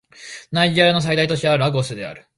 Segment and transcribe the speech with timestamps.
[0.51, 2.25] ナイジェリアの最大都市はラゴスである